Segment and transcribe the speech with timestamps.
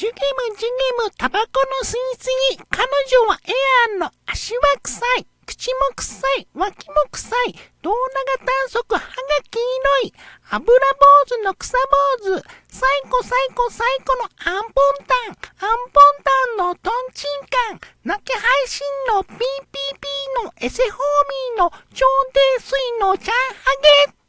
[0.00, 2.24] ジュゲムジュゲムタバコの吸いす
[2.56, 2.64] ぎ。
[2.70, 2.88] 彼
[3.20, 3.52] 女はエ
[3.92, 5.26] アーの足は臭い。
[5.44, 6.48] 口も臭い。
[6.54, 7.52] 脇も臭い。
[7.82, 8.96] 胴長短足。
[8.96, 9.04] 歯が
[9.50, 10.14] 黄色い。
[10.52, 11.76] 油坊主の草
[12.24, 12.42] 坊主。
[12.72, 15.68] 最古最古最古のアンポンタン。
[15.68, 17.80] アンポンタンのトンチンカン。
[18.02, 18.80] 泣き配信
[19.12, 19.44] のピーピー
[20.00, 22.06] ピーのエセホーミーの超
[22.56, 24.19] 低水のチャンハゲ